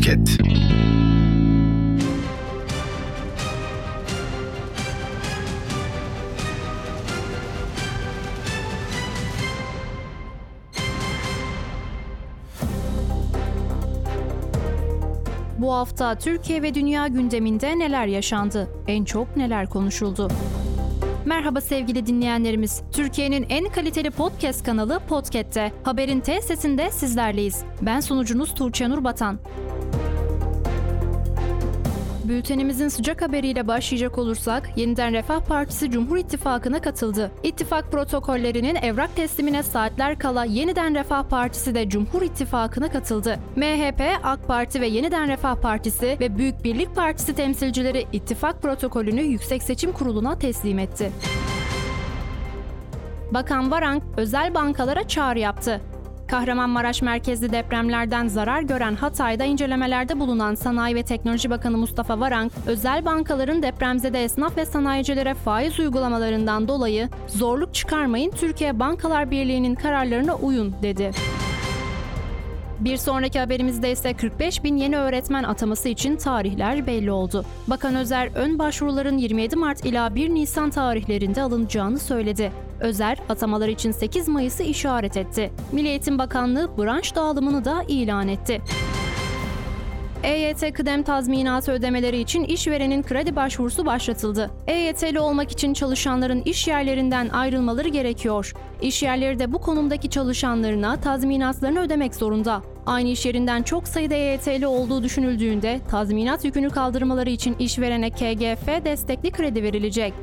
Podcast. 0.00 0.40
Bu 15.58 15.72
hafta 15.72 16.18
Türkiye 16.18 16.62
ve 16.62 16.74
dünya 16.74 17.06
gündeminde 17.06 17.78
neler 17.78 18.06
yaşandı? 18.06 18.68
En 18.86 19.04
çok 19.04 19.36
neler 19.36 19.70
konuşuldu? 19.70 20.28
Merhaba 21.24 21.60
sevgili 21.60 22.06
dinleyenlerimiz. 22.06 22.82
Türkiye'nin 22.92 23.46
en 23.48 23.68
kaliteli 23.68 24.10
podcast 24.10 24.64
kanalı 24.64 25.00
Podcast'te. 25.08 25.72
Haberin 25.82 26.20
T 26.20 26.40
sesinde 26.40 26.90
sizlerleyiz. 26.90 27.64
Ben 27.82 28.00
sunucunuz 28.00 28.54
Tuğçe 28.54 28.88
Nur 28.88 29.04
Batan. 29.04 29.38
Bültenimizin 32.30 32.88
sıcak 32.88 33.22
haberiyle 33.22 33.68
başlayacak 33.68 34.18
olursak, 34.18 34.70
yeniden 34.76 35.12
Refah 35.12 35.40
Partisi 35.40 35.90
Cumhur 35.90 36.16
İttifakı'na 36.16 36.80
katıldı. 36.80 37.30
İttifak 37.42 37.92
protokollerinin 37.92 38.74
evrak 38.74 39.16
teslimine 39.16 39.62
saatler 39.62 40.18
kala 40.18 40.44
yeniden 40.44 40.94
Refah 40.94 41.22
Partisi 41.22 41.74
de 41.74 41.88
Cumhur 41.88 42.22
İttifakı'na 42.22 42.90
katıldı. 42.90 43.38
MHP, 43.56 44.02
AK 44.22 44.48
Parti 44.48 44.80
ve 44.80 44.86
Yeniden 44.86 45.28
Refah 45.28 45.56
Partisi 45.56 46.16
ve 46.20 46.38
Büyük 46.38 46.64
Birlik 46.64 46.96
Partisi 46.96 47.34
temsilcileri 47.34 48.06
ittifak 48.12 48.62
protokolünü 48.62 49.22
Yüksek 49.22 49.62
Seçim 49.62 49.92
Kurulu'na 49.92 50.38
teslim 50.38 50.78
etti. 50.78 51.12
Bakan 53.34 53.70
Varank 53.70 54.02
özel 54.16 54.54
bankalara 54.54 55.08
çağrı 55.08 55.38
yaptı. 55.38 55.80
Kahramanmaraş 56.30 57.02
merkezli 57.02 57.52
depremlerden 57.52 58.28
zarar 58.28 58.62
gören 58.62 58.94
Hatay'da 58.94 59.44
incelemelerde 59.44 60.20
bulunan 60.20 60.54
Sanayi 60.54 60.94
ve 60.94 61.02
Teknoloji 61.02 61.50
Bakanı 61.50 61.76
Mustafa 61.76 62.20
Varank, 62.20 62.52
özel 62.66 63.04
bankaların 63.04 63.62
depremzede 63.62 64.24
esnaf 64.24 64.56
ve 64.56 64.66
sanayicilere 64.66 65.34
faiz 65.34 65.78
uygulamalarından 65.78 66.68
dolayı 66.68 67.08
zorluk 67.26 67.74
çıkarmayın 67.74 68.30
Türkiye 68.30 68.80
Bankalar 68.80 69.30
Birliği'nin 69.30 69.74
kararlarına 69.74 70.34
uyun 70.34 70.74
dedi. 70.82 71.10
Bir 72.80 72.96
sonraki 72.96 73.38
haberimizde 73.38 73.92
ise 73.92 74.14
45 74.14 74.64
bin 74.64 74.76
yeni 74.76 74.96
öğretmen 74.98 75.44
ataması 75.44 75.88
için 75.88 76.16
tarihler 76.16 76.86
belli 76.86 77.12
oldu. 77.12 77.44
Bakan 77.66 77.94
Özer, 77.94 78.30
ön 78.34 78.58
başvuruların 78.58 79.18
27 79.18 79.56
Mart 79.56 79.84
ila 79.84 80.14
1 80.14 80.30
Nisan 80.30 80.70
tarihlerinde 80.70 81.42
alınacağını 81.42 81.98
söyledi. 81.98 82.52
Özer, 82.80 83.18
atamalar 83.28 83.68
için 83.68 83.92
8 83.92 84.28
Mayıs'ı 84.28 84.62
işaret 84.62 85.16
etti. 85.16 85.52
Milli 85.72 85.88
Eğitim 85.88 86.18
Bakanlığı 86.18 86.78
branş 86.78 87.14
dağılımını 87.14 87.64
da 87.64 87.84
ilan 87.88 88.28
etti. 88.28 88.62
EYT 90.24 90.72
kıdem 90.72 91.02
tazminatı 91.02 91.72
ödemeleri 91.72 92.18
için 92.18 92.44
işverenin 92.44 93.02
kredi 93.02 93.36
başvurusu 93.36 93.86
başlatıldı. 93.86 94.50
EYT'li 94.66 95.20
olmak 95.20 95.50
için 95.50 95.74
çalışanların 95.74 96.42
iş 96.42 96.68
yerlerinden 96.68 97.28
ayrılmaları 97.28 97.88
gerekiyor. 97.88 98.52
İş 98.82 99.02
yerleri 99.02 99.38
de 99.38 99.52
bu 99.52 99.58
konumdaki 99.58 100.10
çalışanlarına 100.10 101.00
tazminatlarını 101.00 101.80
ödemek 101.80 102.14
zorunda. 102.14 102.62
Aynı 102.86 103.08
iş 103.08 103.26
yerinden 103.26 103.62
çok 103.62 103.88
sayıda 103.88 104.14
EYT'li 104.14 104.66
olduğu 104.66 105.02
düşünüldüğünde 105.02 105.80
tazminat 105.90 106.44
yükünü 106.44 106.70
kaldırmaları 106.70 107.30
için 107.30 107.56
işverene 107.58 108.10
KGF 108.10 108.84
destekli 108.84 109.30
kredi 109.30 109.62
verilecek. 109.62 110.14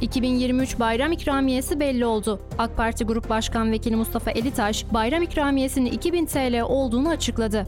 2023 0.00 0.78
bayram 0.78 1.12
ikramiyesi 1.12 1.80
belli 1.80 2.06
oldu. 2.06 2.40
AK 2.58 2.76
Parti 2.76 3.04
Grup 3.04 3.28
Başkan 3.30 3.72
Vekili 3.72 3.96
Mustafa 3.96 4.30
Elitaş, 4.30 4.84
bayram 4.92 5.22
ikramiyesinin 5.22 5.90
2000 5.90 6.26
TL 6.26 6.60
olduğunu 6.60 7.08
açıkladı. 7.08 7.66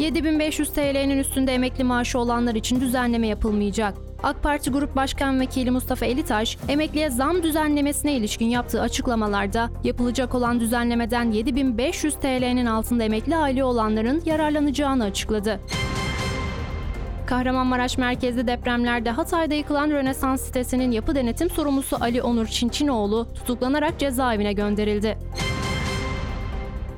7500 0.00 0.72
TL'nin 0.72 1.18
üstünde 1.18 1.54
emekli 1.54 1.84
maaşı 1.84 2.18
olanlar 2.18 2.54
için 2.54 2.80
düzenleme 2.80 3.26
yapılmayacak. 3.26 3.94
AK 4.22 4.42
Parti 4.42 4.70
Grup 4.70 4.96
Başkan 4.96 5.40
Vekili 5.40 5.70
Mustafa 5.70 6.06
Elitaş, 6.06 6.58
emekliye 6.68 7.10
zam 7.10 7.42
düzenlemesine 7.42 8.12
ilişkin 8.12 8.46
yaptığı 8.46 8.80
açıklamalarda 8.80 9.70
yapılacak 9.84 10.34
olan 10.34 10.60
düzenlemeden 10.60 11.30
7500 11.30 12.14
TL'nin 12.14 12.66
altında 12.66 13.04
emekli 13.04 13.36
aile 13.36 13.64
olanların 13.64 14.22
yararlanacağını 14.26 15.04
açıkladı. 15.04 15.60
Kahramanmaraş 17.26 17.98
merkezli 17.98 18.46
depremlerde 18.46 19.10
Hatay'da 19.10 19.54
yıkılan 19.54 19.90
Rönesans 19.90 20.40
sitesinin 20.40 20.90
yapı 20.90 21.14
denetim 21.14 21.50
sorumlusu 21.50 21.96
Ali 22.00 22.22
Onur 22.22 22.46
Çinçinoğlu 22.46 23.26
tutuklanarak 23.34 23.98
cezaevine 23.98 24.52
gönderildi. 24.52 25.18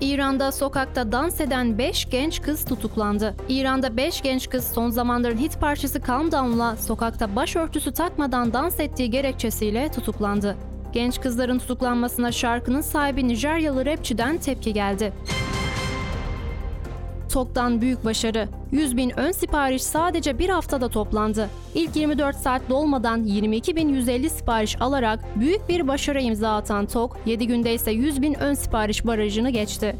İran'da 0.02 0.52
sokakta 0.52 1.12
dans 1.12 1.40
eden 1.40 1.78
5 1.78 2.10
genç 2.10 2.42
kız 2.42 2.64
tutuklandı. 2.64 3.34
İran'da 3.48 3.96
5 3.96 4.22
genç 4.22 4.48
kız 4.50 4.64
son 4.74 4.90
zamanların 4.90 5.36
hit 5.38 5.60
parçası 5.60 6.00
Calm 6.06 6.32
Down'la 6.32 6.76
sokakta 6.76 7.36
başörtüsü 7.36 7.92
takmadan 7.92 8.52
dans 8.52 8.80
ettiği 8.80 9.10
gerekçesiyle 9.10 9.88
tutuklandı. 9.88 10.56
Genç 10.92 11.20
kızların 11.20 11.58
tutuklanmasına 11.58 12.32
şarkının 12.32 12.80
sahibi 12.80 13.28
Nijeryalı 13.28 13.86
rapçiden 13.86 14.38
tepki 14.38 14.72
geldi. 14.72 15.12
TOK'tan 17.32 17.80
büyük 17.80 18.04
başarı. 18.04 18.48
100 18.72 18.96
bin 18.96 19.18
ön 19.18 19.32
sipariş 19.32 19.82
sadece 19.82 20.38
bir 20.38 20.48
haftada 20.48 20.88
toplandı. 20.88 21.48
İlk 21.74 21.96
24 21.96 22.36
saat 22.36 22.62
dolmadan 22.68 23.24
22.150 23.24 24.28
sipariş 24.28 24.80
alarak 24.80 25.20
büyük 25.36 25.68
bir 25.68 25.88
başarı 25.88 26.20
imza 26.20 26.56
atan 26.56 26.86
TOK, 26.86 27.18
7 27.26 27.46
günde 27.46 27.74
ise 27.74 27.90
100 27.90 28.22
bin 28.22 28.34
ön 28.34 28.54
sipariş 28.54 29.06
barajını 29.06 29.50
geçti. 29.50 29.96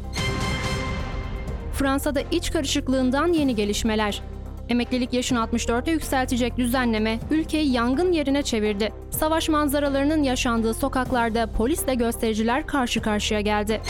Fransa'da 1.73 2.21
iç 2.31 2.51
karışıklığından 2.51 3.33
yeni 3.33 3.55
gelişmeler. 3.55 4.21
Emeklilik 4.69 5.13
yaşını 5.13 5.39
64'e 5.39 5.91
yükseltecek 5.91 6.57
düzenleme 6.57 7.19
ülkeyi 7.31 7.71
yangın 7.71 8.11
yerine 8.11 8.43
çevirdi. 8.43 8.93
Savaş 9.11 9.49
manzaralarının 9.49 10.23
yaşandığı 10.23 10.73
sokaklarda 10.73 11.47
polisle 11.47 11.95
göstericiler 11.95 12.67
karşı 12.67 13.01
karşıya 13.01 13.41
geldi. 13.41 13.81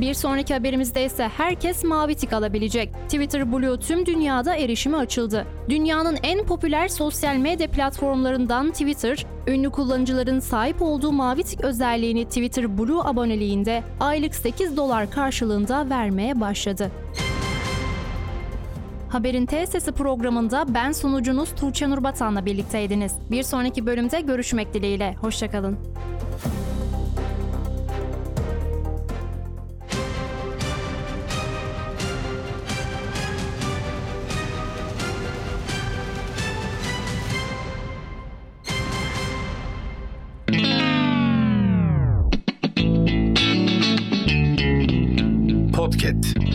Bir 0.00 0.14
sonraki 0.14 0.54
haberimizde 0.54 1.04
ise 1.04 1.30
herkes 1.36 1.84
mavi 1.84 2.14
tik 2.14 2.32
alabilecek. 2.32 2.94
Twitter 3.04 3.52
Blue 3.52 3.80
tüm 3.80 4.06
dünyada 4.06 4.56
erişime 4.56 4.96
açıldı. 4.96 5.46
Dünyanın 5.68 6.18
en 6.22 6.46
popüler 6.46 6.88
sosyal 6.88 7.36
medya 7.36 7.70
platformlarından 7.70 8.70
Twitter, 8.70 9.26
ünlü 9.46 9.70
kullanıcıların 9.70 10.40
sahip 10.40 10.82
olduğu 10.82 11.12
mavi 11.12 11.42
tik 11.42 11.60
özelliğini 11.60 12.24
Twitter 12.24 12.78
Blue 12.78 13.02
aboneliğinde 13.04 13.82
aylık 14.00 14.34
8 14.34 14.76
dolar 14.76 15.10
karşılığında 15.10 15.90
vermeye 15.90 16.40
başladı. 16.40 16.90
Haberin 19.08 19.46
T 19.46 19.66
Sesi 19.66 19.92
programında 19.92 20.74
ben 20.74 20.92
sunucunuz 20.92 21.54
Tuğçe 21.54 21.90
Nurbatan'la 21.90 22.46
birlikteydiniz. 22.46 23.12
Bir 23.30 23.42
sonraki 23.42 23.86
bölümde 23.86 24.20
görüşmek 24.20 24.74
dileğiyle. 24.74 25.14
Hoşçakalın. 25.20 25.78
Podcast. 45.88 46.47